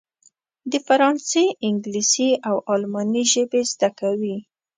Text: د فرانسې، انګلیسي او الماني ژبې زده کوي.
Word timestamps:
د 0.71 0.73
فرانسې، 0.85 1.45
انګلیسي 1.67 2.29
او 2.47 2.55
الماني 2.73 3.23
ژبې 3.33 3.61
زده 3.71 3.89
کوي. 3.99 4.37